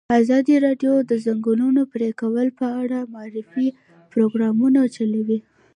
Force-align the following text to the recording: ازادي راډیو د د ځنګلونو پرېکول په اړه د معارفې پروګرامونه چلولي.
ازادي 0.19 0.55
راډیو 0.65 0.93
د 1.01 1.05
د 1.09 1.13
ځنګلونو 1.25 1.81
پرېکول 1.93 2.47
په 2.59 2.67
اړه 2.81 2.99
د 3.03 3.09
معارفې 3.13 3.67
پروګرامونه 4.11 4.79
چلولي. 4.95 5.39